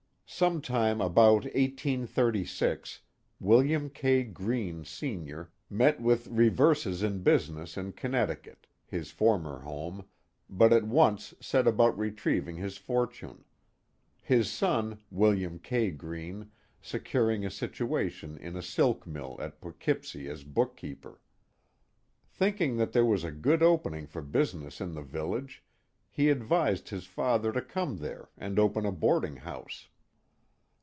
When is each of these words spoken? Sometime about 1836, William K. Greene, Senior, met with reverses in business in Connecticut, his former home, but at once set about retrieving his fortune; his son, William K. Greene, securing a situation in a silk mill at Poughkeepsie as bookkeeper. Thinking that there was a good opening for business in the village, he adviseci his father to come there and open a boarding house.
Sometime 0.33 1.01
about 1.01 1.43
1836, 1.43 3.01
William 3.41 3.89
K. 3.89 4.23
Greene, 4.23 4.83
Senior, 4.85 5.51
met 5.69 6.01
with 6.01 6.25
reverses 6.29 7.03
in 7.03 7.21
business 7.21 7.75
in 7.77 7.91
Connecticut, 7.91 8.65
his 8.87 9.11
former 9.11 9.59
home, 9.59 10.05
but 10.49 10.71
at 10.73 10.87
once 10.87 11.33
set 11.41 11.67
about 11.67 11.95
retrieving 11.97 12.55
his 12.55 12.77
fortune; 12.77 13.43
his 14.23 14.49
son, 14.49 14.99
William 15.11 15.59
K. 15.59 15.91
Greene, 15.91 16.49
securing 16.81 17.45
a 17.45 17.51
situation 17.51 18.37
in 18.37 18.55
a 18.55 18.63
silk 18.63 19.05
mill 19.05 19.37
at 19.41 19.59
Poughkeepsie 19.61 20.29
as 20.29 20.43
bookkeeper. 20.45 21.19
Thinking 22.29 22.77
that 22.77 22.93
there 22.93 23.05
was 23.05 23.25
a 23.25 23.31
good 23.31 23.61
opening 23.61 24.07
for 24.07 24.21
business 24.23 24.79
in 24.81 24.93
the 24.95 25.03
village, 25.03 25.63
he 26.09 26.29
adviseci 26.33 26.87
his 26.91 27.05
father 27.05 27.51
to 27.51 27.61
come 27.61 27.97
there 27.97 28.29
and 28.37 28.57
open 28.57 28.85
a 28.85 28.93
boarding 28.93 29.35
house. 29.35 29.89